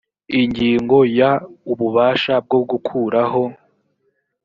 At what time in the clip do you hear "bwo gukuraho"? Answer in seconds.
2.45-3.43